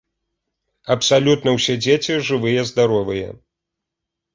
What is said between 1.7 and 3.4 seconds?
дзеці жывыя-здаровыя.